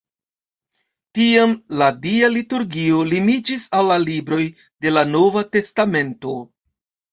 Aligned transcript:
Tiam 1.17 1.53
la 1.81 1.89
Dia 2.05 2.31
liturgio 2.37 3.03
limiĝis 3.11 3.67
al 3.81 3.87
la 3.93 3.99
libroj 4.07 4.41
de 4.87 4.97
la 4.97 5.07
Nova 5.13 5.47
Testamento. 5.61 6.37